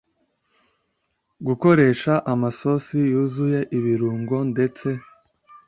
[1.47, 4.87] gukoresha amasosi yuzuye ibirungo ndetse